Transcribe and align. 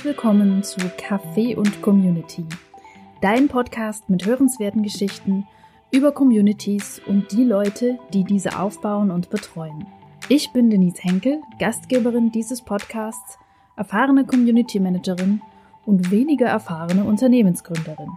Herzlich 0.00 0.16
willkommen 0.16 0.62
zu 0.62 0.80
Café 0.80 1.56
und 1.56 1.82
Community, 1.82 2.46
dein 3.20 3.48
Podcast 3.48 4.08
mit 4.08 4.24
hörenswerten 4.24 4.82
Geschichten 4.82 5.46
über 5.90 6.12
Communities 6.12 7.02
und 7.06 7.30
die 7.32 7.44
Leute, 7.44 7.98
die 8.14 8.24
diese 8.24 8.58
aufbauen 8.58 9.10
und 9.10 9.28
betreuen. 9.28 9.86
Ich 10.30 10.54
bin 10.54 10.70
Denise 10.70 11.02
Henkel, 11.02 11.42
Gastgeberin 11.58 12.32
dieses 12.32 12.62
Podcasts, 12.62 13.38
erfahrene 13.76 14.24
Community 14.24 14.80
Managerin 14.80 15.42
und 15.84 16.10
weniger 16.10 16.46
erfahrene 16.46 17.04
Unternehmensgründerin. 17.04 18.08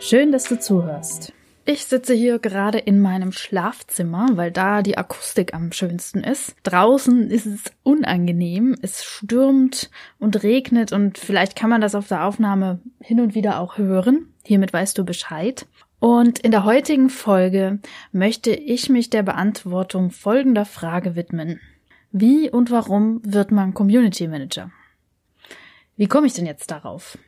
Schön, 0.00 0.32
dass 0.32 0.48
du 0.48 0.58
zuhörst. 0.58 1.32
Ich 1.70 1.84
sitze 1.84 2.14
hier 2.14 2.38
gerade 2.38 2.78
in 2.78 2.98
meinem 2.98 3.30
Schlafzimmer, 3.30 4.28
weil 4.38 4.50
da 4.50 4.80
die 4.80 4.96
Akustik 4.96 5.52
am 5.52 5.70
schönsten 5.70 6.24
ist. 6.24 6.56
Draußen 6.62 7.30
ist 7.30 7.44
es 7.44 7.64
unangenehm. 7.82 8.74
Es 8.80 9.04
stürmt 9.04 9.90
und 10.18 10.42
regnet 10.42 10.92
und 10.92 11.18
vielleicht 11.18 11.56
kann 11.56 11.68
man 11.68 11.82
das 11.82 11.94
auf 11.94 12.08
der 12.08 12.24
Aufnahme 12.24 12.80
hin 13.02 13.20
und 13.20 13.34
wieder 13.34 13.60
auch 13.60 13.76
hören. 13.76 14.32
Hiermit 14.46 14.72
weißt 14.72 14.96
du 14.96 15.04
Bescheid. 15.04 15.66
Und 15.98 16.38
in 16.38 16.52
der 16.52 16.64
heutigen 16.64 17.10
Folge 17.10 17.80
möchte 18.12 18.50
ich 18.50 18.88
mich 18.88 19.10
der 19.10 19.22
Beantwortung 19.22 20.10
folgender 20.10 20.64
Frage 20.64 21.16
widmen. 21.16 21.60
Wie 22.12 22.48
und 22.48 22.70
warum 22.70 23.20
wird 23.24 23.50
man 23.50 23.74
Community 23.74 24.26
Manager? 24.26 24.70
Wie 25.98 26.06
komme 26.06 26.28
ich 26.28 26.32
denn 26.32 26.46
jetzt 26.46 26.70
darauf? 26.70 27.18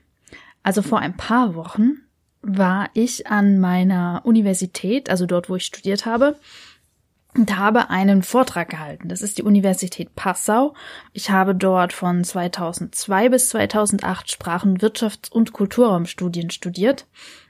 Also 0.63 0.81
vor 0.81 1.01
ein 1.01 1.19
paar 1.19 1.55
Wochen 1.55 1.99
war 2.43 2.91
ich 2.95 3.27
an 3.27 3.59
meiner 3.59 4.23
Universität, 4.25 5.11
also 5.11 5.27
dort, 5.27 5.49
wo 5.49 5.57
ich 5.57 5.65
studiert 5.65 6.07
habe, 6.07 6.37
und 7.37 7.57
habe 7.57 7.91
einen 7.91 8.23
Vortrag 8.23 8.71
gehalten. 8.71 9.09
Das 9.09 9.23
ist 9.23 9.39
die 9.39 9.43
Universität 9.43 10.17
Passau. 10.17 10.75
Ich 11.13 11.31
habe 11.31 11.55
dort 11.55 11.93
von 11.93 12.25
2002 12.25 13.29
bis 13.29 13.51
2008 13.51 14.31
Sprachen, 14.31 14.79
Wirtschafts- 14.79 15.31
und 15.31 15.53
Kulturraumstudien 15.53 16.51
studiert. 16.51 17.07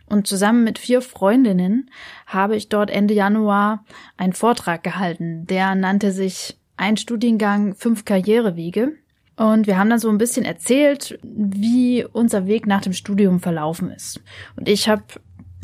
Und 0.06 0.26
zusammen 0.26 0.64
mit 0.64 0.78
vier 0.78 1.02
Freundinnen 1.02 1.90
habe 2.26 2.56
ich 2.56 2.68
dort 2.68 2.90
Ende 2.90 3.14
Januar 3.14 3.84
einen 4.16 4.32
Vortrag 4.32 4.82
gehalten. 4.82 5.46
Der 5.46 5.74
nannte 5.74 6.12
sich 6.12 6.58
Ein 6.76 6.96
Studiengang, 6.96 7.74
fünf 7.74 8.04
Karrierewege. 8.04 8.96
Und 9.40 9.66
wir 9.66 9.78
haben 9.78 9.88
dann 9.88 9.98
so 9.98 10.10
ein 10.10 10.18
bisschen 10.18 10.44
erzählt, 10.44 11.18
wie 11.22 12.04
unser 12.04 12.46
Weg 12.46 12.66
nach 12.66 12.82
dem 12.82 12.92
Studium 12.92 13.40
verlaufen 13.40 13.90
ist. 13.90 14.20
Und 14.54 14.68
ich 14.68 14.86
habe 14.86 15.02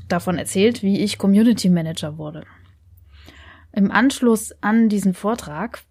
davon 0.08 0.38
erzählt, 0.38 0.82
wie 0.82 1.00
ich 1.00 1.18
Community 1.18 1.68
Manager 1.68 2.16
wurde. 2.16 2.44
Im 3.72 3.90
Anschluss 3.90 4.54
an 4.62 4.88
diesen 4.88 5.12
Vortrag 5.12 5.82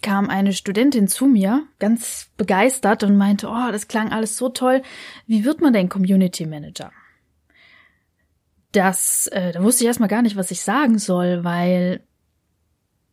kam 0.00 0.30
eine 0.30 0.52
Studentin 0.52 1.08
zu 1.08 1.26
mir, 1.26 1.64
ganz 1.80 2.30
begeistert 2.36 3.02
und 3.02 3.16
meinte, 3.16 3.48
oh, 3.48 3.72
das 3.72 3.88
klang 3.88 4.12
alles 4.12 4.36
so 4.36 4.50
toll. 4.50 4.80
Wie 5.26 5.44
wird 5.44 5.60
man 5.60 5.72
denn 5.72 5.88
Community 5.88 6.46
Manager? 6.46 6.92
Das, 8.70 9.26
äh, 9.26 9.50
da 9.50 9.60
wusste 9.64 9.82
ich 9.82 9.88
erstmal 9.88 10.08
gar 10.08 10.22
nicht, 10.22 10.36
was 10.36 10.52
ich 10.52 10.60
sagen 10.60 10.98
soll, 10.98 11.42
weil 11.42 12.06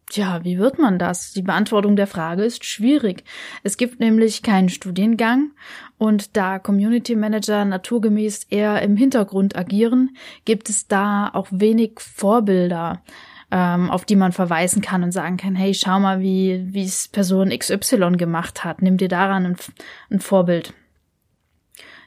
Tja, 0.09 0.43
wie 0.43 0.57
wird 0.57 0.79
man 0.79 0.97
das? 0.97 1.33
Die 1.33 1.43
Beantwortung 1.43 1.95
der 1.95 2.07
Frage 2.07 2.43
ist 2.43 2.65
schwierig. 2.65 3.23
Es 3.61 3.77
gibt 3.77 3.99
nämlich 3.99 4.41
keinen 4.41 4.69
Studiengang 4.69 5.52
und 5.99 6.35
da 6.35 6.57
Community 6.57 7.15
Manager 7.15 7.63
naturgemäß 7.63 8.45
eher 8.45 8.81
im 8.81 8.97
Hintergrund 8.97 9.55
agieren, 9.55 10.17
gibt 10.45 10.67
es 10.69 10.87
da 10.87 11.30
auch 11.31 11.47
wenig 11.52 11.99
Vorbilder, 11.99 13.03
ähm, 13.52 13.92
auf 13.92 14.03
die 14.03 14.15
man 14.15 14.31
verweisen 14.31 14.81
kann 14.81 15.03
und 15.03 15.11
sagen 15.11 15.37
kann, 15.37 15.53
hey, 15.53 15.75
schau 15.75 15.99
mal, 15.99 16.21
wie 16.21 16.65
wie 16.73 16.86
es 16.86 17.08
Person 17.08 17.49
XY 17.49 18.14
gemacht 18.17 18.64
hat. 18.64 18.81
Nimm 18.81 18.98
dir 18.98 19.09
daran 19.09 19.45
ein, 19.45 19.58
ein 20.09 20.19
Vorbild. 20.19 20.73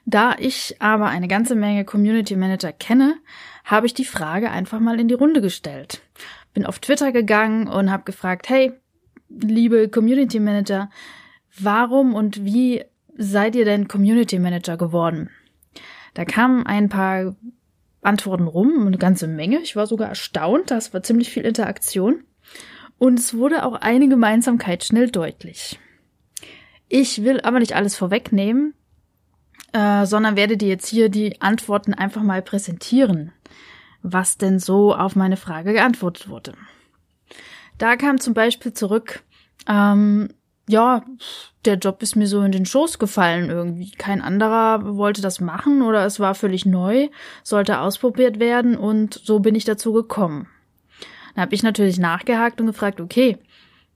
Da 0.07 0.35
ich 0.41 0.75
aber 0.81 1.07
eine 1.07 1.29
ganze 1.29 1.55
Menge 1.55 1.85
Community 1.85 2.35
Manager 2.35 2.73
kenne, 2.73 3.15
habe 3.65 3.87
ich 3.87 3.95
die 3.95 4.05
Frage 4.05 4.51
einfach 4.51 4.81
mal 4.81 4.99
in 4.99 5.07
die 5.07 5.15
Runde 5.15 5.41
gestellt 5.41 6.03
bin 6.53 6.67
auf 6.67 6.79
Twitter 6.79 7.13
gegangen 7.13 7.69
und 7.69 7.91
habe 7.91 8.05
gefragt, 8.05 8.49
hey, 8.49 8.73
liebe 9.29 9.89
Community 9.89 10.41
Manager, 10.41 10.91
warum 11.59 12.15
und 12.15 12.45
wie 12.45 12.85
seid 13.17 13.55
ihr 13.55 13.65
denn 13.65 13.89
Community 13.89 14.39
Manager 14.39 14.77
geworden? 14.77 15.31
Da 16.15 16.25
kamen 16.25 16.67
ein 16.67 16.89
paar 16.89 17.37
Antworten 18.03 18.47
rum, 18.47 18.87
eine 18.87 18.99
ganze 18.99 19.29
Menge. 19.29 19.61
Ich 19.61 19.77
war 19.77 19.87
sogar 19.87 20.09
erstaunt, 20.09 20.71
das 20.71 20.93
war 20.93 21.03
ziemlich 21.03 21.31
viel 21.31 21.45
Interaktion. 21.45 22.25
Und 22.99 23.19
es 23.19 23.35
wurde 23.35 23.65
auch 23.65 23.75
eine 23.75 24.09
Gemeinsamkeit 24.09 24.85
schnell 24.85 25.11
deutlich. 25.11 25.79
Ich 26.89 27.25
will 27.25 27.41
aber 27.41 27.59
nicht 27.59 27.75
alles 27.75 27.97
vorwegnehmen, 27.97 28.75
äh, 29.73 30.05
sondern 30.05 30.37
werde 30.37 30.57
dir 30.57 30.69
jetzt 30.69 30.89
hier 30.89 31.09
die 31.09 31.41
Antworten 31.41 31.95
einfach 31.95 32.23
mal 32.23 32.43
präsentieren 32.43 33.33
was 34.03 34.39
denn 34.39 34.59
so 34.59 34.95
auf 34.95 35.17
meine 35.17 35.37
Frage 35.37 35.73
geantwortet 35.73 36.29
wurde. 36.29 36.55
Da 37.79 37.97
kam 37.97 38.21
zum 38.21 38.35
Beispiel 38.35 38.73
zurück, 38.73 39.23
ähm, 39.69 40.31
ja, 40.69 41.05
der 41.65 41.77
Job 41.77 42.03
ist 42.03 42.17
mir 42.17 42.27
so 42.27 42.43
in 42.43 42.53
den 42.53 42.67
Schoß 42.67 42.99
gefallen 42.99 43.51
irgendwie. 43.51 43.91
Kein 43.93 44.21
anderer 44.21 44.97
wollte 44.97 45.23
das 45.23 45.41
machen 45.41 45.83
oder 45.83 46.05
es 46.05 46.21
war 46.21 46.35
völlig 46.35 46.67
neu, 46.67 47.09
sollte 47.43 47.81
ausprobiert 47.81 48.39
werden 48.39 48.77
und 48.77 49.15
so 49.15 49.41
bin 49.41 49.55
ich 49.55 49.65
dazu 49.65 49.93
gekommen. 49.93 50.49
Da 51.35 51.43
habe 51.43 51.55
ich 51.55 51.63
natürlich 51.63 51.99
nachgehakt 51.99 52.61
und 52.61 52.67
gefragt, 52.67 53.01
okay, 53.01 53.39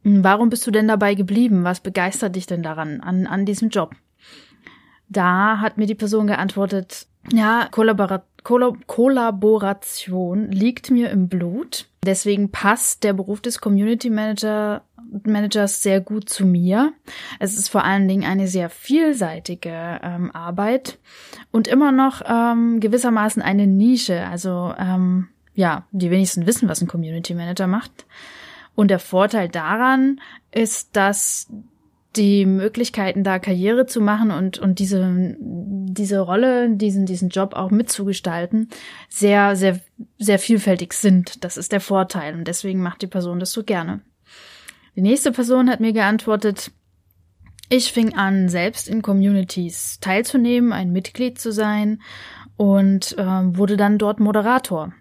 hm, 0.03 0.25
warum 0.25 0.51
bist 0.51 0.67
du 0.67 0.71
denn 0.71 0.89
dabei 0.89 1.15
geblieben? 1.15 1.65
Was 1.65 1.81
begeistert 1.81 2.37
dich 2.37 2.47
denn 2.47 2.63
daran, 2.63 3.01
an, 3.01 3.27
an 3.27 3.45
diesem 3.45 3.69
Job? 3.69 3.95
Da 5.09 5.61
hat 5.61 5.79
mir 5.79 5.87
die 5.87 5.95
Person 5.95 6.27
geantwortet, 6.27 7.07
ja, 7.33 7.69
Kollabora 7.71 8.25
Kollaboration 8.43 10.53
liegt 10.53 10.93
mir 10.93 11.11
im 11.11 11.29
Blut. 11.29 11.89
Deswegen 12.05 12.53
passt 12.53 13.03
der 13.03 13.13
Beruf 13.13 13.41
des 13.41 13.61
Community 13.61 14.09
Manager 14.09 14.83
Managers 15.25 15.83
sehr 15.83 16.01
gut 16.01 16.29
zu 16.29 16.47
mir. 16.47 16.93
Es 17.39 17.59
ist 17.59 17.69
vor 17.69 17.85
allen 17.85 18.09
Dingen 18.09 18.25
eine 18.25 18.49
sehr 18.49 18.71
vielseitige 18.71 20.01
ähm, 20.03 20.31
Arbeit 20.33 20.99
und 21.51 21.69
immer 21.69 21.93
noch 21.93 22.23
ähm, 22.27 22.81
gewissermaßen 22.81 23.43
eine 23.43 23.67
Nische. 23.67 24.27
Also 24.27 24.75
ähm, 24.79 25.29
ja, 25.55 25.87
die 25.91 26.11
wenigsten 26.11 26.47
wissen, 26.47 26.69
was 26.69 26.81
ein 26.81 26.89
Community 26.89 27.35
Manager 27.35 27.67
macht. 27.67 28.07
Und 28.75 28.91
der 28.91 28.99
Vorteil 28.99 29.49
daran 29.49 30.21
ist, 30.53 30.97
dass 30.97 31.49
die 32.17 32.47
Möglichkeiten, 32.47 33.25
da 33.25 33.39
Karriere 33.39 33.87
zu 33.87 34.01
machen 34.01 34.31
und, 34.31 34.59
und 34.59 34.79
diese, 34.79 35.37
diese 35.39 36.21
Rolle, 36.21 36.71
diesen, 36.71 37.07
diesen 37.07 37.29
Job 37.29 37.55
auch 37.55 37.71
mitzugestalten, 37.71 38.69
sehr, 39.09 39.57
sehr, 39.57 39.81
sehr 40.19 40.39
vielfältig 40.39 40.93
sind. 40.93 41.45
Das 41.45 41.57
ist 41.57 41.73
der 41.73 41.81
Vorteil 41.81 42.35
und 42.35 42.49
deswegen 42.49 42.83
macht 42.83 43.03
die 43.03 43.07
Person 43.07 43.41
das 43.41 43.53
so 43.53 43.63
gerne. 43.63 44.01
Die 44.95 45.03
nächste 45.03 45.33
Person 45.33 45.69
hat 45.71 45.81
mir 45.81 45.93
geantwortet, 45.93 46.71
ich 47.69 47.93
fing 47.93 48.15
an, 48.15 48.49
selbst 48.49 48.89
in 48.89 49.03
Communities 49.03 49.99
teilzunehmen, 50.01 50.73
ein 50.73 50.93
Mitglied 50.93 51.39
zu 51.39 51.53
sein 51.53 52.01
und 52.57 53.19
äh, 53.19 53.25
wurde 53.25 53.77
dann 53.77 53.99
dort 53.99 54.21
Moderator. 54.21 54.93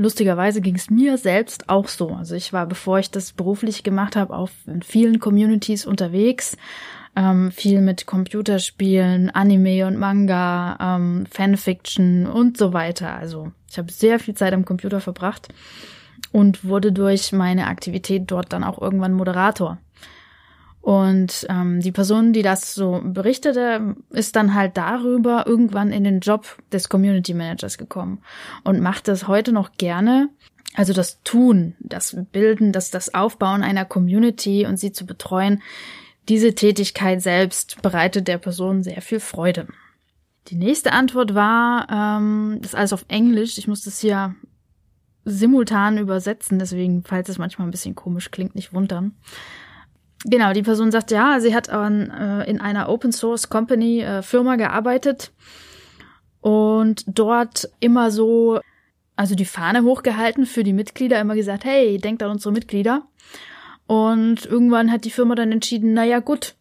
Lustigerweise 0.00 0.60
ging 0.60 0.76
es 0.76 0.90
mir 0.90 1.18
selbst 1.18 1.68
auch 1.68 1.88
so. 1.88 2.10
Also 2.10 2.36
ich 2.36 2.52
war, 2.52 2.66
bevor 2.66 3.00
ich 3.00 3.10
das 3.10 3.32
beruflich 3.32 3.82
gemacht 3.82 4.14
habe, 4.14 4.32
auf 4.32 4.52
in 4.68 4.80
vielen 4.80 5.18
Communities 5.18 5.86
unterwegs, 5.86 6.56
ähm, 7.16 7.50
viel 7.50 7.80
mit 7.80 8.06
Computerspielen, 8.06 9.30
Anime 9.30 9.88
und 9.88 9.98
Manga, 9.98 10.78
ähm, 10.80 11.26
Fanfiction 11.28 12.28
und 12.28 12.56
so 12.56 12.72
weiter. 12.72 13.16
Also 13.16 13.50
ich 13.68 13.76
habe 13.76 13.90
sehr 13.90 14.20
viel 14.20 14.34
Zeit 14.34 14.52
am 14.52 14.64
Computer 14.64 15.00
verbracht 15.00 15.48
und 16.30 16.64
wurde 16.64 16.92
durch 16.92 17.32
meine 17.32 17.66
Aktivität 17.66 18.30
dort 18.30 18.52
dann 18.52 18.62
auch 18.62 18.80
irgendwann 18.80 19.14
Moderator. 19.14 19.78
Und 20.80 21.46
ähm, 21.50 21.80
die 21.80 21.92
Person, 21.92 22.32
die 22.32 22.42
das 22.42 22.74
so 22.74 23.00
berichtete, 23.04 23.96
ist 24.10 24.36
dann 24.36 24.54
halt 24.54 24.76
darüber 24.76 25.46
irgendwann 25.46 25.92
in 25.92 26.04
den 26.04 26.20
Job 26.20 26.56
des 26.72 26.88
Community 26.88 27.34
Managers 27.34 27.78
gekommen 27.78 28.22
und 28.64 28.80
macht 28.80 29.08
das 29.08 29.28
heute 29.28 29.52
noch 29.52 29.72
gerne. 29.72 30.30
Also 30.74 30.92
das 30.92 31.22
Tun, 31.24 31.74
das 31.80 32.16
Bilden, 32.32 32.72
das, 32.72 32.90
das 32.90 33.12
Aufbauen 33.12 33.62
einer 33.62 33.84
Community 33.84 34.66
und 34.66 34.78
sie 34.78 34.92
zu 34.92 35.04
betreuen, 35.04 35.62
diese 36.28 36.54
Tätigkeit 36.54 37.22
selbst 37.22 37.80
bereitet 37.82 38.28
der 38.28 38.38
Person 38.38 38.82
sehr 38.82 39.00
viel 39.00 39.20
Freude. 39.20 39.66
Die 40.48 40.56
nächste 40.56 40.92
Antwort 40.92 41.34
war, 41.34 41.88
ähm, 41.90 42.58
das 42.60 42.72
ist 42.72 42.78
alles 42.78 42.92
auf 42.92 43.04
Englisch. 43.08 43.58
Ich 43.58 43.68
muss 43.68 43.82
das 43.82 43.98
hier 43.98 44.34
simultan 45.24 45.98
übersetzen, 45.98 46.58
deswegen, 46.58 47.02
falls 47.04 47.28
es 47.28 47.38
manchmal 47.38 47.68
ein 47.68 47.70
bisschen 47.70 47.94
komisch 47.94 48.30
klingt, 48.30 48.54
nicht 48.54 48.72
wundern. 48.72 49.14
Genau, 50.24 50.52
die 50.52 50.62
Person 50.62 50.90
sagt, 50.90 51.10
ja, 51.10 51.38
sie 51.40 51.54
hat 51.54 51.68
an, 51.68 52.10
äh, 52.10 52.50
in 52.50 52.60
einer 52.60 52.88
Open 52.88 53.12
Source 53.12 53.48
Company 53.48 54.00
äh, 54.00 54.22
Firma 54.22 54.56
gearbeitet 54.56 55.32
und 56.40 57.04
dort 57.06 57.68
immer 57.80 58.10
so, 58.10 58.60
also 59.16 59.34
die 59.34 59.44
Fahne 59.44 59.84
hochgehalten 59.84 60.44
für 60.46 60.64
die 60.64 60.72
Mitglieder, 60.72 61.20
immer 61.20 61.34
gesagt, 61.34 61.64
hey, 61.64 61.98
denkt 61.98 62.22
an 62.22 62.30
unsere 62.30 62.52
Mitglieder. 62.52 63.06
Und 63.86 64.44
irgendwann 64.44 64.92
hat 64.92 65.04
die 65.04 65.10
Firma 65.10 65.34
dann 65.34 65.52
entschieden, 65.52 65.94
na 65.94 66.04
ja, 66.04 66.18
gut, 66.18 66.56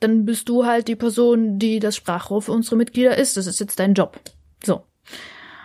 dann 0.00 0.24
bist 0.24 0.48
du 0.48 0.64
halt 0.64 0.86
die 0.86 0.96
Person, 0.96 1.58
die 1.58 1.80
das 1.80 1.96
Sprachrohr 1.96 2.42
für 2.42 2.52
unsere 2.52 2.76
Mitglieder 2.76 3.16
ist. 3.16 3.36
Das 3.36 3.46
ist 3.46 3.58
jetzt 3.58 3.80
dein 3.80 3.94
Job. 3.94 4.20
So. 4.64 4.84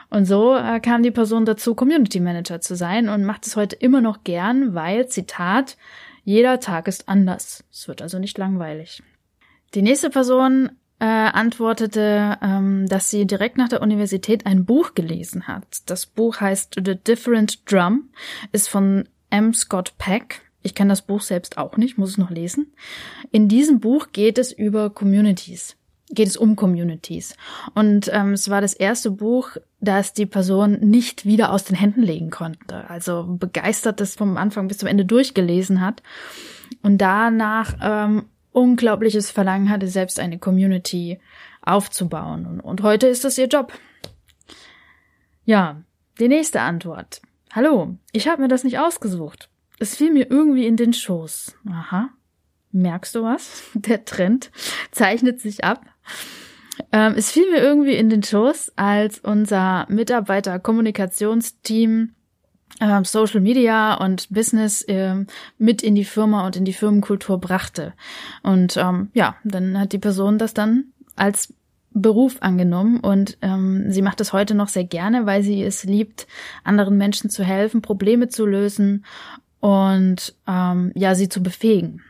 Und 0.09 0.25
so 0.25 0.55
äh, 0.55 0.79
kam 0.79 1.03
die 1.03 1.11
Person 1.11 1.45
dazu, 1.45 1.75
Community 1.75 2.19
Manager 2.19 2.61
zu 2.61 2.75
sein 2.75 3.09
und 3.09 3.25
macht 3.25 3.45
es 3.45 3.55
heute 3.55 3.75
immer 3.75 4.01
noch 4.01 4.23
gern, 4.23 4.73
weil, 4.73 5.07
Zitat, 5.07 5.77
jeder 6.23 6.59
Tag 6.59 6.87
ist 6.87 7.09
anders. 7.09 7.63
Es 7.71 7.87
wird 7.87 8.01
also 8.01 8.19
nicht 8.19 8.37
langweilig. 8.37 9.03
Die 9.73 9.81
nächste 9.81 10.09
Person 10.09 10.71
äh, 10.99 11.05
antwortete, 11.05 12.37
ähm, 12.41 12.87
dass 12.87 13.09
sie 13.09 13.25
direkt 13.25 13.57
nach 13.57 13.69
der 13.69 13.81
Universität 13.81 14.45
ein 14.45 14.65
Buch 14.65 14.93
gelesen 14.93 15.47
hat. 15.47 15.81
Das 15.87 16.05
Buch 16.05 16.39
heißt 16.39 16.75
The 16.83 16.95
Different 16.95 17.69
Drum, 17.69 18.09
ist 18.51 18.69
von 18.69 19.09
M. 19.29 19.53
Scott 19.53 19.95
Peck. 19.97 20.41
Ich 20.61 20.75
kenne 20.75 20.89
das 20.89 21.01
Buch 21.01 21.21
selbst 21.21 21.57
auch 21.57 21.75
nicht, 21.75 21.97
muss 21.97 22.11
es 22.11 22.17
noch 22.17 22.29
lesen. 22.29 22.71
In 23.31 23.49
diesem 23.49 23.79
Buch 23.79 24.07
geht 24.13 24.37
es 24.37 24.51
über 24.53 24.89
Communities 24.89 25.75
geht 26.13 26.27
es 26.27 26.37
um 26.37 26.55
Communities. 26.55 27.35
Und 27.73 28.09
ähm, 28.13 28.33
es 28.33 28.49
war 28.49 28.61
das 28.61 28.73
erste 28.73 29.11
Buch, 29.11 29.57
das 29.79 30.13
die 30.13 30.25
Person 30.25 30.79
nicht 30.79 31.25
wieder 31.25 31.51
aus 31.51 31.65
den 31.65 31.75
Händen 31.75 32.01
legen 32.01 32.29
konnte. 32.29 32.89
Also 32.89 33.25
begeistert 33.27 33.99
das 33.99 34.15
vom 34.15 34.37
Anfang 34.37 34.67
bis 34.67 34.77
zum 34.77 34.87
Ende 34.87 35.05
durchgelesen 35.05 35.81
hat 35.81 36.03
und 36.81 36.99
danach 36.99 37.75
ähm, 37.81 38.25
unglaubliches 38.51 39.31
Verlangen 39.31 39.69
hatte, 39.69 39.87
selbst 39.87 40.19
eine 40.19 40.39
Community 40.39 41.19
aufzubauen. 41.61 42.45
Und, 42.45 42.59
und 42.59 42.83
heute 42.83 43.07
ist 43.07 43.23
das 43.25 43.37
ihr 43.37 43.47
Job. 43.47 43.73
Ja, 45.45 45.81
die 46.19 46.27
nächste 46.27 46.61
Antwort. 46.61 47.21
Hallo, 47.51 47.97
ich 48.11 48.27
habe 48.27 48.41
mir 48.41 48.47
das 48.47 48.63
nicht 48.63 48.79
ausgesucht. 48.79 49.49
Es 49.79 49.95
fiel 49.95 50.13
mir 50.13 50.29
irgendwie 50.29 50.67
in 50.67 50.77
den 50.77 50.93
Schoß. 50.93 51.55
Aha. 51.69 52.09
Merkst 52.73 53.15
du 53.15 53.23
was? 53.23 53.63
Der 53.75 54.03
Trend 54.03 54.51
zeichnet 54.91 55.39
sich 55.39 55.63
ab. 55.63 55.85
Ähm, 56.91 57.13
es 57.15 57.31
fiel 57.31 57.49
mir 57.51 57.61
irgendwie 57.61 57.95
in 57.95 58.09
den 58.09 58.23
Schoß, 58.23 58.73
als 58.75 59.19
unser 59.19 59.85
Mitarbeiter-Kommunikationsteam 59.89 62.15
äh, 62.79 63.03
Social 63.03 63.41
Media 63.41 63.93
und 63.93 64.27
Business 64.31 64.81
äh, 64.83 65.23
mit 65.59 65.83
in 65.83 65.93
die 65.93 66.05
Firma 66.05 66.47
und 66.47 66.55
in 66.55 66.65
die 66.65 66.73
Firmenkultur 66.73 67.39
brachte. 67.39 67.93
Und 68.41 68.75
ähm, 68.77 69.11
ja, 69.13 69.35
dann 69.43 69.79
hat 69.79 69.93
die 69.93 69.99
Person 69.99 70.39
das 70.39 70.55
dann 70.55 70.85
als 71.15 71.53
Beruf 71.91 72.37
angenommen 72.39 73.01
und 73.01 73.37
ähm, 73.43 73.91
sie 73.91 74.01
macht 74.01 74.19
es 74.19 74.33
heute 74.33 74.55
noch 74.55 74.69
sehr 74.69 74.83
gerne, 74.83 75.27
weil 75.27 75.43
sie 75.43 75.61
es 75.61 75.83
liebt, 75.83 76.25
anderen 76.63 76.97
Menschen 76.97 77.29
zu 77.29 77.43
helfen, 77.43 77.83
Probleme 77.83 78.29
zu 78.29 78.47
lösen 78.47 79.05
und 79.59 80.35
ähm, 80.47 80.91
ja, 80.95 81.13
sie 81.13 81.29
zu 81.29 81.43
befähigen. 81.43 82.01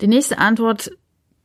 Die 0.00 0.06
nächste 0.06 0.38
Antwort 0.38 0.90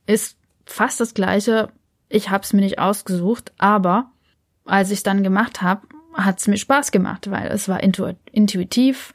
ist 0.06 0.38
fast 0.64 1.00
das 1.00 1.14
gleiche. 1.14 1.70
Ich 2.08 2.30
habe 2.30 2.42
es 2.42 2.52
mir 2.52 2.62
nicht 2.62 2.78
ausgesucht, 2.78 3.52
aber 3.58 4.12
als 4.64 4.90
ich 4.90 4.98
es 4.98 5.02
dann 5.02 5.22
gemacht 5.22 5.62
habe, 5.62 5.86
hat 6.14 6.40
es 6.40 6.48
mir 6.48 6.56
Spaß 6.56 6.92
gemacht, 6.92 7.30
weil 7.30 7.48
es 7.48 7.68
war 7.68 7.82
intu 7.82 8.12
intuitiv, 8.32 9.12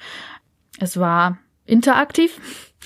es 0.79 0.97
war 0.97 1.39
interaktiv 1.65 2.39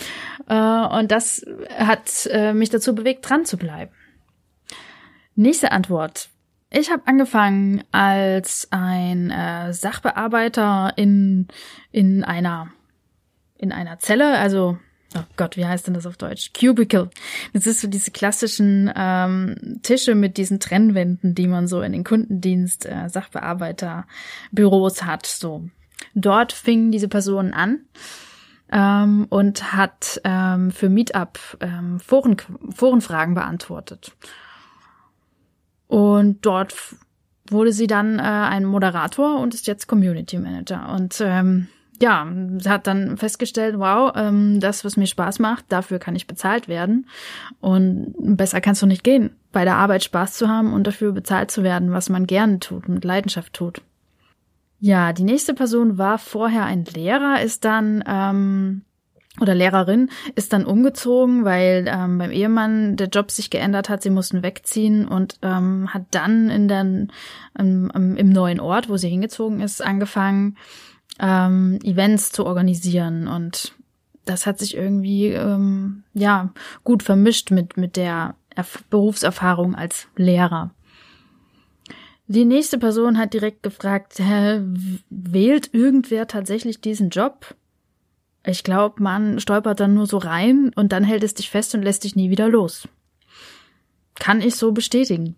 äh, 0.48 0.86
und 0.88 1.12
das 1.12 1.46
hat 1.78 2.28
äh, 2.32 2.54
mich 2.54 2.70
dazu 2.70 2.96
bewegt, 2.96 3.30
dran 3.30 3.46
zu 3.46 3.58
bleiben. 3.58 3.92
Nächste 5.36 5.72
Antwort. 5.72 6.30
Ich 6.72 6.92
habe 6.92 7.04
angefangen 7.06 7.84
als 7.92 8.68
ein 8.72 9.30
äh, 9.30 9.74
Sachbearbeiter 9.74 10.94
in 10.96 11.48
in 11.92 12.24
einer 12.24 12.70
in 13.58 13.72
einer 13.72 14.00
Zelle, 14.00 14.38
also 14.38 14.78
oh 15.18 15.24
Gott, 15.38 15.58
wie 15.58 15.66
heißt 15.66 15.88
denn 15.88 15.94
das 15.94 16.06
auf 16.06 16.18
Deutsch? 16.18 16.52
Cubicle. 16.54 17.10
Das 17.54 17.68
ist 17.68 17.82
so 17.82 17.88
diese 17.88 18.12
klassischen 18.12 18.92
ähm, 18.96 19.80
Tische 19.84 20.16
mit 20.16 20.38
diesen 20.38 20.60
Trennwänden, 20.60 21.36
die 21.36 21.48
man 21.48 21.68
so 21.68 21.82
in 21.82 21.94
den 21.94 22.04
Kundendienst, 22.04 22.86
äh, 22.86 23.10
Sachbearbeiterbüros 23.10 25.04
hat. 25.04 25.26
So 25.26 25.70
dort 26.14 26.54
fingen 26.54 26.92
diese 26.92 27.08
Personen 27.08 27.54
an 27.54 27.82
ähm, 28.72 29.28
und 29.30 29.74
hat 29.74 30.22
ähm, 30.24 30.72
für 30.72 30.90
Meetup 30.90 31.40
ähm, 31.60 32.00
Foren, 32.00 32.38
Forenfragen 32.74 33.36
beantwortet. 33.36 34.16
Und 35.88 36.46
dort 36.46 36.76
wurde 37.50 37.72
sie 37.72 37.88
dann 37.88 38.18
äh, 38.18 38.24
ein 38.24 38.66
Moderator 38.66 39.40
und 39.40 39.54
ist 39.54 39.68
jetzt 39.68 39.88
Community 39.88 40.40
Manager. 40.40 40.90
Und 40.90 41.22
ähm, 41.22 41.68
ja, 42.02 42.28
hat 42.66 42.88
dann 42.88 43.18
festgestellt, 43.18 43.76
wow, 43.78 44.12
ähm, 44.16 44.60
das, 44.60 44.84
was 44.84 44.98
mir 44.98 45.08
Spaß 45.08 45.40
macht, 45.40 45.66
dafür 45.70 46.00
kann 46.00 46.16
ich 46.16 46.28
bezahlt 46.28 46.68
werden. 46.68 47.08
Und 47.60 48.14
besser 48.18 48.62
kannst 48.62 48.82
du 48.82 48.86
nicht 48.86 49.04
gehen, 49.04 49.32
bei 49.52 49.64
der 49.64 49.76
Arbeit 49.76 50.04
Spaß 50.04 50.34
zu 50.34 50.50
haben 50.50 50.74
und 50.74 50.86
dafür 50.88 51.12
bezahlt 51.12 51.52
zu 51.52 51.64
werden, 51.64 51.92
was 51.92 52.10
man 52.10 52.28
gerne 52.28 52.60
tut, 52.60 52.90
mit 52.90 53.04
Leidenschaft 53.04 53.54
tut. 53.54 53.82
Ja, 54.80 55.14
die 55.14 55.24
nächste 55.24 55.54
Person 55.54 55.98
war 55.98 56.18
vorher 56.18 56.66
ein 56.66 56.86
Lehrer, 56.86 57.42
ist 57.42 57.66
dann 57.66 58.04
ähm, 58.06 58.82
oder 59.42 59.54
Lehrerin 59.54 60.10
ist 60.36 60.54
dann 60.54 60.66
umgezogen, 60.66 61.44
weil 61.44 61.86
ähm, 61.88 62.18
beim 62.18 62.32
Ehemann 62.32 62.96
der 62.96 63.08
Job 63.08 63.32
sich 63.32 63.50
geändert 63.50 63.90
hat. 63.90 64.02
Sie 64.02 64.10
mussten 64.10 64.44
wegziehen 64.44 65.08
und 65.08 65.40
ähm, 65.42 65.94
hat 65.94 66.04
dann 66.12 66.50
in 66.50 66.68
den, 66.68 67.12
ähm, 67.60 68.16
im 68.18 68.30
neuen 68.30 68.60
Ort, 68.60 68.88
wo 68.88 68.96
sie 68.96 69.10
hingezogen 69.10 69.60
ist, 69.60 69.84
angefangen, 69.84 70.56
ähm, 71.20 71.80
Events 71.84 72.32
zu 72.32 72.46
organisieren 72.46 73.28
und 73.28 73.74
das 74.26 74.46
hat 74.46 74.60
sich 74.60 74.76
irgendwie 74.76 75.28
ähm, 75.28 76.04
ja 76.14 76.52
gut 76.84 77.04
vermischt 77.04 77.52
mit 77.52 77.78
mit 77.78 77.96
der 77.96 78.36
Erf 78.50 78.84
Berufserfahrung 78.90 79.76
als 79.76 80.08
Lehrer. 80.16 80.72
Die 82.28 82.46
nächste 82.46 82.80
Person 82.80 83.20
hat 83.20 83.34
direkt 83.34 83.62
gefragt, 83.62 84.18
hä, 84.18 84.62
wählt 85.10 85.74
irgendwer 85.74 86.28
tatsächlich 86.28 86.82
diesen 86.82 87.10
Job? 87.10 87.56
Ich 88.44 88.64
glaube, 88.64 89.02
man 89.02 89.40
stolpert 89.40 89.80
dann 89.80 89.94
nur 89.94 90.08
so 90.08 90.18
rein 90.18 90.72
und 90.76 90.92
dann 90.92 91.04
hält 91.04 91.24
es 91.24 91.36
dich 91.36 91.50
fest 91.50 91.76
und 91.76 91.84
lässt 91.84 92.04
dich 92.04 92.16
nie 92.16 92.30
wieder 92.30 92.50
los. 92.50 92.88
Kann 94.16 94.42
ich 94.42 94.56
so 94.56 94.72
bestätigen. 94.72 95.36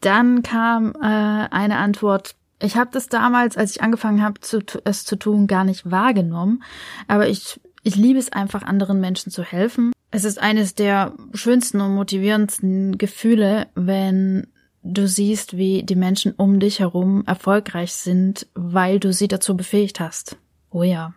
Dann 0.00 0.42
kam 0.42 0.92
äh, 1.00 1.48
eine 1.50 1.78
Antwort, 1.78 2.36
ich 2.60 2.76
habe 2.76 2.90
das 2.92 3.08
damals, 3.08 3.56
als 3.56 3.76
ich 3.76 3.82
angefangen 3.82 4.22
habe, 4.22 4.40
es 4.84 5.04
zu 5.04 5.16
tun, 5.16 5.46
gar 5.46 5.64
nicht 5.64 5.90
wahrgenommen. 5.90 6.62
Aber 7.06 7.28
ich, 7.28 7.60
ich 7.82 7.96
liebe 7.96 8.18
es 8.18 8.32
einfach, 8.32 8.62
anderen 8.62 9.00
Menschen 9.00 9.30
zu 9.30 9.42
helfen. 9.42 9.92
Es 10.10 10.24
ist 10.24 10.38
eines 10.38 10.74
der 10.74 11.14
schönsten 11.34 11.80
und 11.80 11.94
motivierendsten 11.94 12.98
Gefühle, 12.98 13.68
wenn 13.74 14.48
du 14.82 15.06
siehst, 15.06 15.56
wie 15.56 15.82
die 15.82 15.96
Menschen 15.96 16.32
um 16.32 16.60
dich 16.60 16.80
herum 16.80 17.24
erfolgreich 17.26 17.92
sind, 17.92 18.46
weil 18.54 18.98
du 18.98 19.12
sie 19.12 19.28
dazu 19.28 19.56
befähigt 19.56 20.00
hast. 20.00 20.36
Oh 20.70 20.82
ja. 20.82 21.14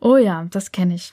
Oh 0.00 0.16
ja, 0.16 0.46
das 0.50 0.72
kenne 0.72 0.96
ich. 0.96 1.12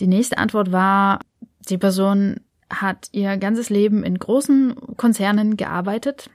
Die 0.00 0.06
nächste 0.06 0.38
Antwort 0.38 0.72
war, 0.72 1.20
die 1.68 1.78
Person 1.78 2.40
hat 2.70 3.08
ihr 3.12 3.36
ganzes 3.36 3.70
Leben 3.70 4.02
in 4.02 4.18
großen 4.18 4.74
Konzernen 4.96 5.56
gearbeitet 5.56 6.30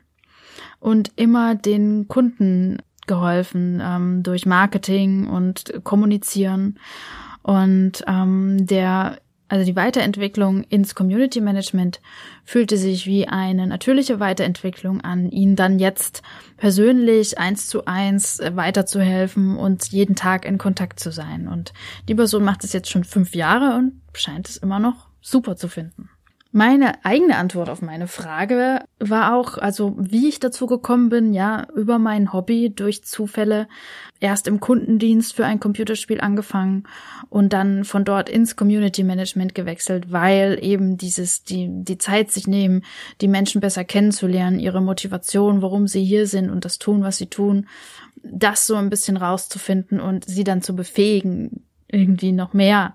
und 0.84 1.14
immer 1.16 1.56
den 1.56 2.10
Kunden 2.10 2.78
geholfen 3.08 3.82
ähm, 3.82 4.22
durch 4.22 4.46
Marketing 4.46 5.28
und 5.28 5.74
Kommunizieren. 5.84 6.78
Und 7.42 8.04
ähm, 8.06 8.66
der, 8.66 9.20
also 9.48 9.66
die 9.66 9.78
Weiterentwicklung 9.78 10.64
ins 10.64 10.94
Community 10.94 11.40
Management 11.40 12.02
fühlte 12.44 12.76
sich 12.76 13.06
wie 13.08 13.28
eine 13.28 13.66
natürliche 13.66 14.20
Weiterentwicklung 14.20 15.00
an, 15.02 15.30
ihnen 15.32 15.56
dann 15.56 15.80
jetzt 15.80 16.22
persönlich 16.58 17.38
eins 17.38 17.68
zu 17.68 17.86
eins 17.86 18.40
weiterzuhelfen 18.40 19.56
und 19.56 19.88
jeden 19.88 20.16
Tag 20.16 20.44
in 20.44 20.58
Kontakt 20.58 21.00
zu 21.00 21.12
sein. 21.12 21.48
Und 21.48 21.74
die 22.10 22.16
Person 22.16 22.44
macht 22.44 22.66
es 22.66 22.74
jetzt 22.74 22.90
schon 22.90 23.06
fünf 23.06 23.36
Jahre 23.36 23.78
und 23.78 24.02
scheint 24.14 24.50
es 24.50 24.58
immer 24.58 24.80
noch 24.80 25.08
super 25.22 25.56
zu 25.56 25.70
finden. 25.70 26.10
Meine 26.56 27.04
eigene 27.04 27.38
Antwort 27.38 27.68
auf 27.68 27.82
meine 27.82 28.08
Frage 28.08 28.82
war 29.00 29.36
auch, 29.36 29.58
also 29.58 29.96
wie 29.98 30.30
ich 30.30 30.40
dazu 30.40 30.68
gekommen 30.68 31.10
bin, 31.10 31.34
ja, 31.34 31.66
über 31.76 31.98
mein 31.98 32.32
Hobby 32.32 32.70
durch 32.70 33.04
Zufälle 33.04 33.68
erst 34.20 34.48
im 34.48 34.60
Kundendienst 34.60 35.34
für 35.36 35.48
ein 35.48 35.60
Computerspiel 35.60 36.22
angefangen 36.22 36.84
und 37.30 37.54
dann 37.54 37.86
von 37.86 38.06
dort 38.06 38.30
ins 38.30 38.56
Community 38.56 39.04
Management 39.04 39.56
gewechselt, 39.56 40.12
weil 40.12 40.60
eben 40.62 40.96
dieses, 40.96 41.44
die, 41.44 41.70
die 41.72 41.98
Zeit 41.98 42.30
sich 42.30 42.46
nehmen, 42.46 42.84
die 43.20 43.28
Menschen 43.28 43.60
besser 43.60 43.84
kennenzulernen, 43.84 44.60
ihre 44.60 44.80
Motivation, 44.80 45.64
warum 45.64 45.88
sie 45.88 46.06
hier 46.06 46.28
sind 46.28 46.52
und 46.52 46.66
das 46.66 46.78
tun, 46.78 47.02
was 47.02 47.18
sie 47.18 47.32
tun, 47.32 47.66
das 48.22 48.68
so 48.68 48.76
ein 48.76 48.92
bisschen 48.92 49.18
rauszufinden 49.18 50.00
und 50.00 50.26
sie 50.26 50.44
dann 50.44 50.62
zu 50.62 50.76
befähigen, 50.76 51.64
irgendwie 51.88 52.32
noch 52.32 52.54
mehr 52.54 52.94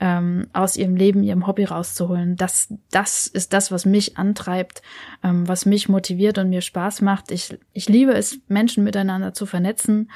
ähm, 0.00 0.48
aus 0.52 0.76
ihrem 0.76 0.96
Leben, 0.96 1.22
ihrem 1.22 1.46
Hobby 1.46 1.64
rauszuholen. 1.64 2.36
Das, 2.36 2.72
das 2.90 3.26
ist 3.26 3.52
das, 3.52 3.70
was 3.70 3.84
mich 3.84 4.16
antreibt, 4.16 4.82
ähm, 5.22 5.46
was 5.46 5.66
mich 5.66 5.88
motiviert 5.88 6.38
und 6.38 6.48
mir 6.48 6.62
Spaß 6.62 7.02
macht. 7.02 7.30
Ich, 7.30 7.56
ich 7.72 7.88
liebe 7.88 8.12
es, 8.12 8.40
Menschen 8.48 8.82
miteinander 8.82 9.34
zu 9.34 9.46
vernetzen 9.46 10.10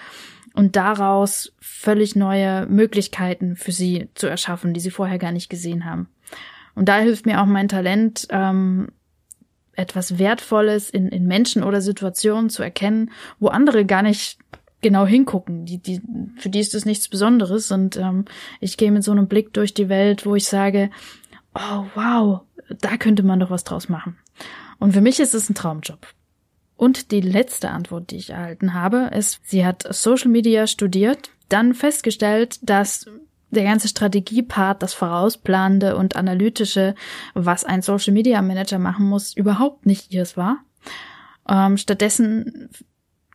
und 0.54 0.76
daraus 0.76 1.52
völlig 1.60 2.16
neue 2.16 2.66
Möglichkeiten 2.66 3.56
für 3.56 3.72
sie 3.72 4.08
zu 4.14 4.26
erschaffen, 4.26 4.72
die 4.72 4.80
sie 4.80 4.90
vorher 4.90 5.18
gar 5.18 5.32
nicht 5.32 5.50
gesehen 5.50 5.84
haben. 5.84 6.08
Und 6.74 6.88
da 6.88 6.98
hilft 6.98 7.26
mir 7.26 7.40
auch 7.40 7.46
mein 7.46 7.68
Talent, 7.68 8.26
ähm, 8.30 8.88
etwas 9.76 10.18
Wertvolles 10.18 10.90
in, 10.90 11.08
in 11.08 11.26
Menschen 11.26 11.64
oder 11.64 11.80
Situationen 11.80 12.48
zu 12.48 12.62
erkennen, 12.62 13.10
wo 13.38 13.48
andere 13.48 13.84
gar 13.84 14.02
nicht 14.02 14.38
genau 14.84 15.06
hingucken. 15.06 15.64
Die, 15.64 15.78
die, 15.78 16.00
für 16.36 16.50
die 16.50 16.60
ist 16.60 16.74
es 16.74 16.84
nichts 16.84 17.08
Besonderes. 17.08 17.72
Und 17.72 17.96
ähm, 17.96 18.26
ich 18.60 18.76
gehe 18.76 18.92
mit 18.92 19.02
so 19.02 19.10
einem 19.10 19.26
Blick 19.26 19.52
durch 19.52 19.74
die 19.74 19.88
Welt, 19.88 20.24
wo 20.24 20.36
ich 20.36 20.44
sage, 20.44 20.90
oh 21.54 21.84
wow, 21.94 22.40
da 22.80 22.96
könnte 22.96 23.24
man 23.24 23.40
doch 23.40 23.50
was 23.50 23.64
draus 23.64 23.88
machen. 23.88 24.16
Und 24.78 24.92
für 24.92 25.00
mich 25.00 25.18
ist 25.18 25.34
es 25.34 25.48
ein 25.48 25.54
Traumjob. 25.54 26.06
Und 26.76 27.10
die 27.10 27.20
letzte 27.20 27.70
Antwort, 27.70 28.10
die 28.10 28.16
ich 28.16 28.30
erhalten 28.30 28.74
habe, 28.74 29.10
ist, 29.16 29.40
sie 29.44 29.64
hat 29.64 29.86
Social 29.88 30.30
Media 30.30 30.66
studiert, 30.66 31.30
dann 31.48 31.72
festgestellt, 31.72 32.58
dass 32.62 33.06
der 33.50 33.64
ganze 33.64 33.88
Strategiepart, 33.88 34.82
das 34.82 34.92
Vorausplanende 34.92 35.96
und 35.96 36.16
Analytische, 36.16 36.94
was 37.34 37.64
ein 37.64 37.80
Social 37.80 38.12
Media 38.12 38.42
Manager 38.42 38.78
machen 38.78 39.06
muss, 39.06 39.34
überhaupt 39.34 39.86
nicht 39.86 40.12
ihres 40.12 40.36
war. 40.36 40.58
Ähm, 41.48 41.76
stattdessen 41.76 42.68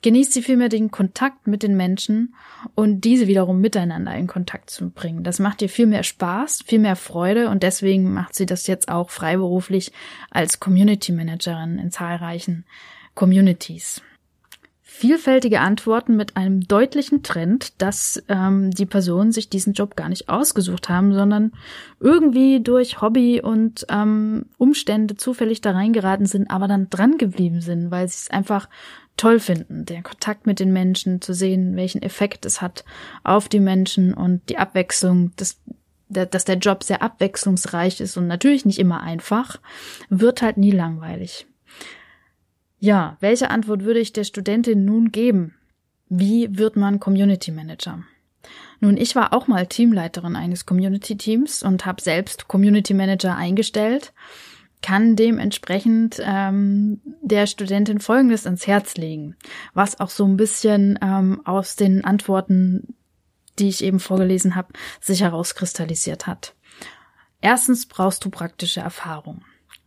genießt 0.02 0.34
sie 0.34 0.42
vielmehr 0.42 0.70
den 0.70 0.92
Kontakt 0.92 1.48
mit 1.48 1.64
den 1.64 1.76
Menschen 1.76 2.36
und 2.76 3.02
diese 3.02 3.28
wiederum 3.28 3.60
miteinander 3.60 4.16
in 4.16 4.28
Kontakt 4.28 4.70
zu 4.70 4.90
bringen. 4.90 5.24
Das 5.24 5.40
macht 5.40 5.62
ihr 5.62 5.70
viel 5.70 5.88
mehr 5.88 6.04
Spaß, 6.04 6.64
viel 6.66 6.80
mehr 6.80 6.96
Freude 6.96 7.50
und 7.50 7.64
deswegen 7.64 8.14
macht 8.14 8.36
sie 8.36 8.46
das 8.46 8.68
jetzt 8.68 8.90
auch 8.90 9.10
freiberuflich 9.10 9.92
als 10.30 10.60
Community 10.60 11.12
Managerin 11.12 11.80
in 11.80 11.92
zahlreichen 11.92 12.66
Communities 13.14 14.02
vielfältige 15.00 15.62
Antworten 15.62 16.18
mit 16.18 16.36
einem 16.36 16.60
deutlichen 16.60 17.24
Trend, 17.24 17.82
dass 17.82 18.22
ähm, 18.28 18.72
die 18.72 18.86
Personen 18.86 19.32
sich 19.32 19.48
diesen 19.48 19.72
Job 19.72 19.96
gar 19.96 20.10
nicht 20.10 20.28
ausgesucht 20.28 20.90
haben, 20.90 21.14
sondern 21.14 21.54
irgendwie 22.02 22.60
durch 22.62 23.00
Hobby 23.00 23.40
und 23.42 23.86
ähm, 23.88 24.48
Umstände 24.58 25.16
zufällig 25.16 25.62
da 25.62 25.72
reingeraten 25.72 26.26
sind, 26.26 26.52
aber 26.52 26.68
dann 26.68 26.90
dran 26.90 27.18
geblieben 27.18 27.62
sind, 27.62 27.92
weil 27.92 28.10
sie 28.10 28.18
es 28.24 28.30
einfach 28.30 28.68
toll 29.20 29.40
finden, 29.40 29.86
den 29.86 30.02
Kontakt 30.02 30.48
mit 30.48 30.60
den 30.60 30.72
Menschen 30.72 31.22
zu 31.22 31.34
sehen, 31.34 31.76
welchen 31.76 32.02
Effekt 32.02 32.46
es 32.46 32.62
hat 32.62 32.86
auf 33.24 33.50
die 33.50 33.60
Menschen 33.60 34.14
und 34.14 34.48
die 34.50 34.58
Abwechslung, 34.58 35.34
dass, 35.36 35.60
dass 36.08 36.46
der 36.46 36.58
Job 36.58 36.84
sehr 36.84 37.02
abwechslungsreich 37.02 38.00
ist 38.00 38.16
und 38.16 38.28
natürlich 38.28 38.66
nicht 38.66 38.80
immer 38.80 39.02
einfach, 39.02 39.58
wird 40.10 40.42
halt 40.42 40.58
nie 40.58 40.72
langweilig. 40.72 41.48
Ja, 42.80 43.18
welche 43.20 43.50
Antwort 43.50 43.84
würde 43.84 44.00
ich 44.00 44.14
der 44.14 44.24
Studentin 44.24 44.86
nun 44.86 45.12
geben? 45.12 45.54
Wie 46.08 46.58
wird 46.58 46.78
man 46.78 47.02
Community 47.02 47.52
Manager? 47.52 48.02
Nun, 48.80 48.96
ich 48.96 49.18
war 49.18 49.34
auch 49.34 49.48
mal 49.48 49.68
Teamleiterin 49.68 50.38
eines 50.38 50.66
Community 50.66 51.18
Teams 51.18 51.62
und 51.62 51.86
habe 51.86 52.02
selbst 52.02 52.48
Community 52.48 52.94
Manager 52.94 53.36
eingestellt, 53.36 54.14
kann 54.82 55.16
dementsprechend 55.16 56.22
ähm, 56.24 57.02
der 57.22 57.48
Studentin 57.48 58.00
Folgendes 58.00 58.46
ans 58.46 58.66
Herz 58.66 58.96
legen, 58.96 59.36
was 59.74 60.00
auch 60.00 60.10
so 60.10 60.26
ein 60.26 60.38
bisschen 60.38 60.98
ähm, 61.02 61.42
aus 61.46 61.76
den 61.76 62.06
Antworten, 62.06 62.96
die 63.60 63.70
ich 63.70 63.84
eben 63.84 64.00
vorgelesen 64.00 64.56
habe, 64.56 64.70
sich 65.02 65.22
herauskristallisiert 65.22 66.28
hat. 66.28 66.56
Erstens 67.42 67.88
brauchst 67.88 68.24
du 68.24 68.30
praktische 68.30 68.82
Erfahrung. 68.82 69.44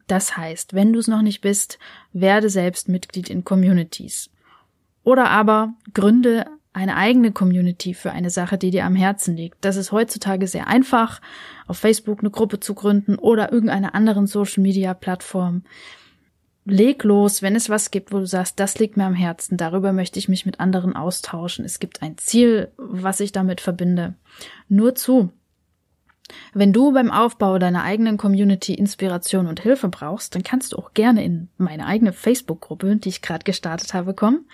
Das 0.06 0.36
heißt, 0.36 0.74
wenn 0.74 0.92
du 0.92 0.98
es 0.98 1.08
noch 1.08 1.22
nicht 1.22 1.40
bist, 1.40 1.78
werde 2.12 2.50
selbst 2.50 2.88
Mitglied 2.88 3.30
in 3.30 3.44
Communities. 3.44 4.30
Oder 5.04 5.30
aber 5.30 5.74
gründe 5.94 6.46
eine 6.72 6.96
eigene 6.96 7.32
Community 7.32 7.94
für 7.94 8.12
eine 8.12 8.30
Sache, 8.30 8.56
die 8.56 8.70
dir 8.70 8.84
am 8.84 8.94
Herzen 8.94 9.36
liegt. 9.36 9.64
Das 9.64 9.76
ist 9.76 9.92
heutzutage 9.92 10.46
sehr 10.46 10.68
einfach, 10.68 11.20
auf 11.66 11.78
Facebook 11.78 12.20
eine 12.20 12.30
Gruppe 12.30 12.60
zu 12.60 12.74
gründen 12.74 13.16
oder 13.16 13.52
irgendeine 13.52 13.94
anderen 13.94 14.26
Social 14.26 14.62
Media 14.62 14.94
Plattform. 14.94 15.64
Leg 16.64 17.02
los, 17.02 17.42
wenn 17.42 17.56
es 17.56 17.68
was 17.68 17.90
gibt, 17.90 18.12
wo 18.12 18.20
du 18.20 18.26
sagst, 18.26 18.60
das 18.60 18.78
liegt 18.78 18.96
mir 18.96 19.04
am 19.04 19.14
Herzen, 19.14 19.56
darüber 19.56 19.92
möchte 19.92 20.18
ich 20.18 20.28
mich 20.28 20.46
mit 20.46 20.60
anderen 20.60 20.94
austauschen. 20.94 21.64
Es 21.64 21.80
gibt 21.80 22.02
ein 22.02 22.16
Ziel, 22.18 22.70
was 22.76 23.20
ich 23.20 23.32
damit 23.32 23.60
verbinde. 23.60 24.14
Nur 24.68 24.94
zu. 24.94 25.30
Wenn 26.54 26.72
du 26.72 26.92
beim 26.92 27.10
Aufbau 27.10 27.58
deiner 27.58 27.82
eigenen 27.82 28.16
Community 28.16 28.74
Inspiration 28.74 29.46
und 29.46 29.60
Hilfe 29.60 29.88
brauchst, 29.88 30.34
dann 30.34 30.42
kannst 30.42 30.72
du 30.72 30.78
auch 30.78 30.94
gerne 30.94 31.24
in 31.24 31.48
meine 31.56 31.86
eigene 31.86 32.12
Facebook-Gruppe, 32.12 32.96
die 32.96 33.08
ich 33.08 33.22
gerade 33.22 33.44
gestartet 33.44 33.92
habe, 33.94 34.14
kommen. 34.14 34.46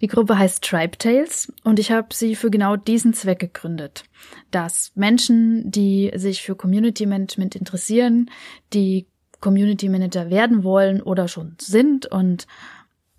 Die 0.00 0.08
Gruppe 0.08 0.38
heißt 0.38 0.64
Tribe 0.64 0.98
Tales 0.98 1.52
und 1.64 1.78
ich 1.78 1.90
habe 1.92 2.08
sie 2.12 2.34
für 2.34 2.50
genau 2.50 2.76
diesen 2.76 3.14
Zweck 3.14 3.38
gegründet, 3.38 4.04
dass 4.50 4.92
Menschen, 4.94 5.70
die 5.70 6.12
sich 6.14 6.42
für 6.42 6.56
Community 6.56 7.06
Management 7.06 7.54
interessieren, 7.54 8.30
die 8.72 9.06
Community 9.40 9.88
Manager 9.88 10.30
werden 10.30 10.64
wollen 10.64 11.02
oder 11.02 11.28
schon 11.28 11.56
sind 11.58 12.06
und 12.06 12.46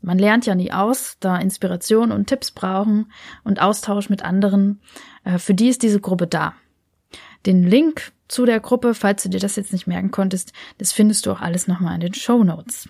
man 0.01 0.19
lernt 0.19 0.45
ja 0.45 0.53
nie 0.53 0.71
aus, 0.71 1.15
da 1.21 1.37
Inspiration 1.37 2.11
und 2.11 2.27
Tipps 2.27 2.51
brauchen 2.51 3.11
und 3.45 3.61
Austausch 3.61 4.09
mit 4.09 4.21
anderen. 4.21 4.81
Äh, 5.23 5.37
für 5.37 5.53
die 5.53 5.69
ist 5.69 5.81
diese 5.81 6.01
Gruppe 6.01 6.27
da. 6.27 6.53
Den 7.45 7.63
Link 7.63 8.11
zu 8.27 8.45
der 8.45 8.59
Gruppe, 8.59 8.93
falls 8.93 9.23
du 9.23 9.29
dir 9.29 9.39
das 9.39 9.55
jetzt 9.55 9.73
nicht 9.73 9.87
merken 9.87 10.11
konntest, 10.11 10.53
das 10.77 10.91
findest 10.91 11.25
du 11.25 11.31
auch 11.31 11.41
alles 11.41 11.67
nochmal 11.67 11.95
in 11.95 12.01
den 12.01 12.13
Show 12.13 12.43
Notes. 12.43 12.89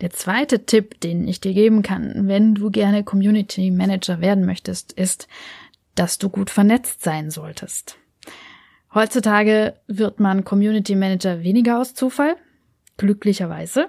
Der 0.00 0.10
zweite 0.10 0.66
Tipp, 0.66 1.00
den 1.00 1.28
ich 1.28 1.40
dir 1.40 1.54
geben 1.54 1.82
kann, 1.82 2.26
wenn 2.26 2.54
du 2.54 2.70
gerne 2.70 3.04
Community 3.04 3.70
Manager 3.70 4.20
werden 4.20 4.44
möchtest, 4.44 4.92
ist, 4.92 5.28
dass 5.94 6.18
du 6.18 6.28
gut 6.28 6.50
vernetzt 6.50 7.02
sein 7.02 7.30
solltest. 7.30 7.98
Heutzutage 8.94 9.74
wird 9.86 10.20
man 10.20 10.44
Community 10.44 10.96
Manager 10.96 11.42
weniger 11.42 11.80
aus 11.80 11.94
Zufall, 11.94 12.36
glücklicherweise, 12.96 13.88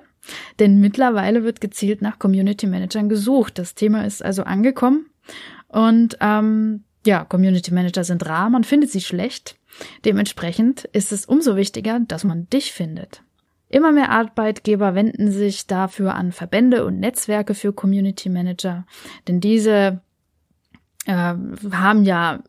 denn 0.59 0.79
mittlerweile 0.79 1.43
wird 1.43 1.61
gezielt 1.61 2.01
nach 2.01 2.19
Community 2.19 2.67
Managern 2.67 3.09
gesucht. 3.09 3.57
Das 3.57 3.75
Thema 3.75 4.05
ist 4.05 4.23
also 4.23 4.43
angekommen 4.43 5.07
und 5.67 6.17
ähm, 6.21 6.83
ja, 7.05 7.25
Community 7.25 7.73
Manager 7.73 8.03
sind 8.03 8.25
rar, 8.25 8.49
man 8.49 8.63
findet 8.63 8.91
sie 8.91 9.01
schlecht. 9.01 9.57
Dementsprechend 10.05 10.85
ist 10.85 11.11
es 11.11 11.25
umso 11.25 11.55
wichtiger, 11.55 11.99
dass 12.07 12.23
man 12.23 12.49
dich 12.49 12.71
findet. 12.71 13.23
Immer 13.69 13.91
mehr 13.91 14.11
Arbeitgeber 14.11 14.93
wenden 14.93 15.31
sich 15.31 15.65
dafür 15.65 16.13
an 16.13 16.31
Verbände 16.31 16.85
und 16.85 16.99
Netzwerke 16.99 17.55
für 17.55 17.73
Community 17.73 18.29
Manager, 18.29 18.85
denn 19.27 19.39
diese 19.39 20.01
äh, 21.05 21.33
haben 21.71 22.03
ja, 22.03 22.39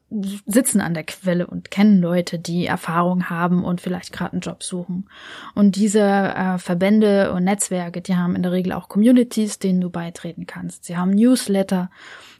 sitzen 0.46 0.80
an 0.80 0.94
der 0.94 1.04
Quelle 1.04 1.46
und 1.46 1.70
kennen 1.70 2.00
Leute, 2.00 2.38
die 2.38 2.66
Erfahrung 2.66 3.28
haben 3.28 3.64
und 3.64 3.80
vielleicht 3.80 4.12
gerade 4.12 4.32
einen 4.32 4.42
Job 4.42 4.62
suchen. 4.62 5.08
Und 5.54 5.76
diese 5.76 6.00
äh, 6.00 6.58
Verbände 6.58 7.32
und 7.32 7.44
Netzwerke, 7.44 8.00
die 8.00 8.16
haben 8.16 8.37
in 8.37 8.42
der 8.42 8.52
Regel 8.52 8.73
auch 8.73 8.88
Communities, 8.88 9.58
denen 9.58 9.80
du 9.80 9.90
beitreten 9.90 10.46
kannst. 10.46 10.84
Sie 10.84 10.96
haben 10.96 11.11
Newsletter 11.11 11.90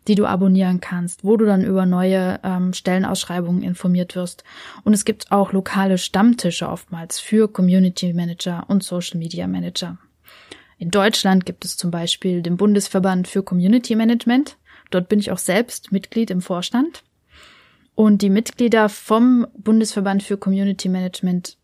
die 0.09 0.15
du 0.15 0.27
abonnieren 0.27 0.81
kannst, 0.81 1.25
wo 1.25 1.37
du 1.37 1.47
dann 1.47 1.65
über 1.65 1.87
neue 1.87 2.41
ähm, 2.43 2.73
Stellenausschreibungen 2.73 3.63
informiert 3.63 4.17
wirst. 4.17 4.45
Und 4.85 4.95
es 4.95 5.05
gibt 5.05 5.33
auch 5.33 5.53
lokale 5.53 5.99
Stammtische 5.99 6.69
oftmals 6.69 7.21
für 7.21 7.49
Community 7.49 8.13
Manager 8.13 8.65
und 8.69 8.83
Social 8.83 9.19
Media 9.19 9.47
Manager. 9.47 9.99
In 10.79 10.91
Deutschland 10.91 11.47
gibt 11.47 11.65
es 11.65 11.77
zum 11.77 11.91
Beispiel 11.91 12.43
den 12.43 12.57
Bundesverband 12.57 13.29
für 13.29 13.43
Community 13.43 13.95
Management. 13.95 14.57
Dort 14.91 15.09
bin 15.09 15.19
ich 15.19 15.31
auch 15.31 15.39
selbst 15.39 15.93
Mitglied 15.93 16.31
im 16.31 16.43
Vorstand. 16.43 17.03
Und 17.95 18.23
die 18.23 18.31
Mitglieder 18.31 18.89
vom 18.89 19.47
Bundesverband 19.57 20.23
für 20.23 20.37
Community 20.37 20.89
Management 20.89 21.57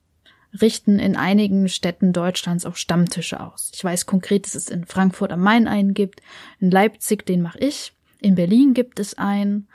richten 0.61 0.99
in 0.99 1.17
einigen 1.17 1.69
Städten 1.69 2.13
Deutschlands 2.13 2.67
auch 2.67 2.77
Stammtische 2.77 3.41
aus. 3.41 3.71
Ich 3.75 3.83
weiß 3.83 4.07
konkret, 4.07 4.47
dass 4.47 4.55
es 4.55 4.69
in 4.69 4.85
Frankfurt 4.85 5.33
am 5.33 5.41
Main 5.41 5.69
einen 5.69 5.95
gibt, 5.95 6.23
in 6.59 6.71
Leipzig, 6.71 7.27
den 7.27 7.43
mache 7.43 7.59
ich. 7.59 7.93
In 8.21 8.35
Berlin 8.35 8.75
gibt 8.75 9.01
es 9.01 9.17
einen, 9.17 9.69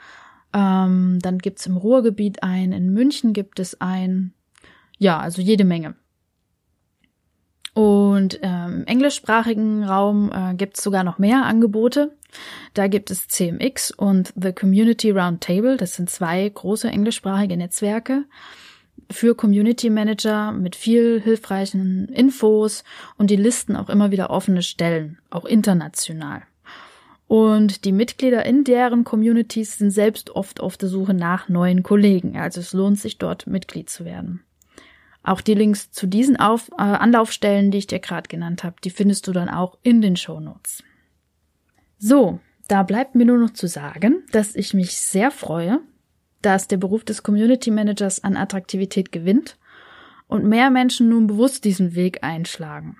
ähm, 0.52 1.18
dann 1.20 1.38
gibt 1.38 1.60
es 1.60 1.66
im 1.66 1.76
Ruhrgebiet 1.76 2.42
einen, 2.42 2.72
in 2.72 2.92
München 2.92 3.32
gibt 3.32 3.58
es 3.58 3.80
einen. 3.80 4.34
Ja, 4.98 5.18
also 5.18 5.42
jede 5.42 5.64
Menge. 5.64 5.94
Und 7.74 8.38
ähm, 8.42 8.78
im 8.78 8.86
englischsprachigen 8.86 9.84
Raum 9.84 10.32
äh, 10.32 10.54
gibt 10.54 10.78
es 10.78 10.84
sogar 10.84 11.04
noch 11.04 11.18
mehr 11.18 11.44
Angebote. 11.44 12.16
Da 12.72 12.86
gibt 12.86 13.10
es 13.10 13.28
CMX 13.28 13.90
und 13.90 14.32
The 14.34 14.52
Community 14.52 15.10
Roundtable. 15.10 15.76
Das 15.76 15.94
sind 15.94 16.08
zwei 16.08 16.48
große 16.48 16.88
englischsprachige 16.88 17.56
Netzwerke 17.56 18.24
für 19.10 19.34
Community 19.34 19.90
Manager 19.90 20.52
mit 20.52 20.76
viel 20.76 21.20
hilfreichen 21.20 22.08
Infos 22.08 22.84
und 23.16 23.30
die 23.30 23.36
listen 23.36 23.76
auch 23.76 23.88
immer 23.88 24.10
wieder 24.10 24.30
offene 24.30 24.62
Stellen, 24.62 25.18
auch 25.30 25.44
international. 25.44 26.42
Und 27.28 27.84
die 27.84 27.92
Mitglieder 27.92 28.44
in 28.46 28.62
deren 28.62 29.02
Communities 29.02 29.78
sind 29.78 29.90
selbst 29.90 30.30
oft 30.30 30.60
auf 30.60 30.76
der 30.76 30.88
Suche 30.88 31.14
nach 31.14 31.48
neuen 31.48 31.82
Kollegen. 31.82 32.36
Also 32.36 32.60
es 32.60 32.72
lohnt 32.72 33.00
sich 33.00 33.18
dort 33.18 33.46
Mitglied 33.46 33.90
zu 33.90 34.04
werden. 34.04 34.42
Auch 35.24 35.40
die 35.40 35.54
Links 35.54 35.90
zu 35.90 36.06
diesen 36.06 36.36
auf, 36.36 36.70
äh, 36.78 36.82
Anlaufstellen, 36.82 37.72
die 37.72 37.78
ich 37.78 37.88
dir 37.88 37.98
gerade 37.98 38.28
genannt 38.28 38.62
habe, 38.62 38.76
die 38.84 38.90
findest 38.90 39.26
du 39.26 39.32
dann 39.32 39.48
auch 39.48 39.76
in 39.82 40.00
den 40.00 40.14
Show 40.14 40.38
Notes. 40.38 40.84
So, 41.98 42.38
da 42.68 42.84
bleibt 42.84 43.16
mir 43.16 43.24
nur 43.24 43.38
noch 43.38 43.50
zu 43.50 43.66
sagen, 43.66 44.22
dass 44.30 44.54
ich 44.54 44.72
mich 44.72 44.96
sehr 44.96 45.32
freue, 45.32 45.80
dass 46.42 46.68
der 46.68 46.76
Beruf 46.76 47.04
des 47.04 47.24
Community 47.24 47.72
Managers 47.72 48.22
an 48.22 48.36
Attraktivität 48.36 49.10
gewinnt 49.10 49.56
und 50.28 50.44
mehr 50.44 50.70
Menschen 50.70 51.08
nun 51.08 51.26
bewusst 51.26 51.64
diesen 51.64 51.96
Weg 51.96 52.22
einschlagen. 52.22 52.96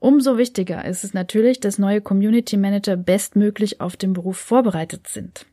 Umso 0.00 0.38
wichtiger 0.38 0.84
ist 0.84 1.02
es 1.02 1.12
natürlich, 1.12 1.60
dass 1.60 1.78
neue 1.78 2.00
Community 2.00 2.56
Manager 2.56 2.96
bestmöglich 2.96 3.80
auf 3.80 3.96
den 3.96 4.12
Beruf 4.12 4.36
vorbereitet 4.38 5.08
sind. 5.08 5.46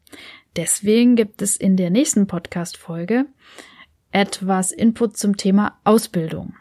Deswegen 0.56 1.16
gibt 1.16 1.42
es 1.42 1.58
in 1.58 1.78
der 1.78 1.90
nächsten 1.90 2.28
Podcast-Folge 2.28 3.26
etwas 4.12 4.72
Input 4.72 5.18
zum 5.18 5.36
Thema 5.36 5.80
Ausbildung. 5.84 6.54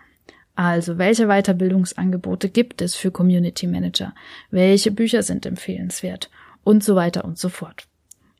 Also, 0.56 0.98
welche 0.98 1.26
Weiterbildungsangebote 1.26 2.48
gibt 2.48 2.80
es 2.80 2.94
für 2.94 3.10
Community 3.10 3.66
Manager? 3.66 4.14
Welche 4.50 4.90
Bücher 4.90 5.22
sind 5.22 5.46
empfehlenswert? 5.46 6.30
Und 6.62 6.82
so 6.82 6.94
weiter 6.94 7.24
und 7.24 7.38
so 7.38 7.48
fort. 7.48 7.86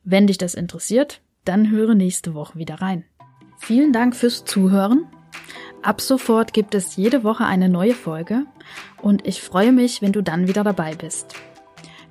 Wenn 0.03 0.27
dich 0.27 0.37
das 0.37 0.55
interessiert, 0.55 1.21
dann 1.43 1.69
höre 1.69 1.93
nächste 1.93 2.33
Woche 2.33 2.57
wieder 2.57 2.75
rein. 2.75 3.05
Vielen 3.59 3.93
Dank 3.93 4.15
fürs 4.15 4.45
Zuhören. 4.45 5.05
Ab 5.85 6.01
sofort 6.01 6.51
gibt 6.51 6.73
es 6.73 6.95
jede 6.95 7.23
Woche 7.23 7.45
eine 7.45 7.69
neue 7.69 7.93
Folge 7.93 8.47
und 9.03 9.27
ich 9.27 9.43
freue 9.43 9.71
mich, 9.71 10.01
wenn 10.01 10.13
du 10.13 10.23
dann 10.23 10.47
wieder 10.47 10.63
dabei 10.63 10.95
bist. 10.95 11.35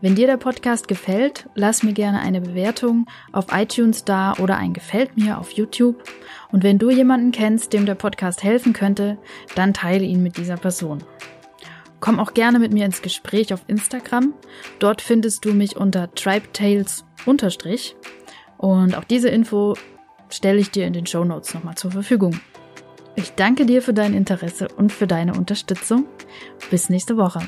Wenn 0.00 0.14
dir 0.14 0.28
der 0.28 0.36
Podcast 0.36 0.86
gefällt, 0.86 1.48
lass 1.56 1.82
mir 1.82 1.92
gerne 1.92 2.20
eine 2.20 2.40
Bewertung 2.40 3.06
auf 3.32 3.46
iTunes 3.50 4.04
da 4.04 4.34
oder 4.34 4.58
ein 4.58 4.74
Gefällt 4.74 5.16
mir 5.16 5.38
auf 5.38 5.50
YouTube. 5.50 6.04
Und 6.52 6.62
wenn 6.62 6.78
du 6.78 6.88
jemanden 6.88 7.32
kennst, 7.32 7.72
dem 7.72 7.84
der 7.84 7.96
Podcast 7.96 8.44
helfen 8.44 8.74
könnte, 8.74 9.18
dann 9.56 9.74
teile 9.74 10.04
ihn 10.04 10.22
mit 10.22 10.36
dieser 10.36 10.56
Person. 10.56 11.02
Komm 11.98 12.20
auch 12.20 12.32
gerne 12.32 12.60
mit 12.60 12.72
mir 12.72 12.86
ins 12.86 13.02
Gespräch 13.02 13.52
auf 13.52 13.64
Instagram. 13.66 14.34
Dort 14.78 15.02
findest 15.02 15.44
du 15.44 15.52
mich 15.52 15.76
unter 15.76 16.14
tribetales 16.14 17.04
Und 18.56 18.96
auch 18.96 19.04
diese 19.04 19.30
Info 19.30 19.74
stelle 20.28 20.60
ich 20.60 20.70
dir 20.70 20.86
in 20.86 20.92
den 20.92 21.06
Show 21.06 21.24
Notes 21.24 21.54
nochmal 21.54 21.74
zur 21.74 21.90
Verfügung. 21.90 22.38
Ich 23.16 23.32
danke 23.34 23.64
dir 23.64 23.80
für 23.80 23.94
dein 23.94 24.14
Interesse 24.14 24.68
und 24.76 24.92
für 24.92 25.06
deine 25.06 25.34
Unterstützung. 25.34 26.06
Bis 26.70 26.88
nächste 26.88 27.16
Woche. 27.16 27.40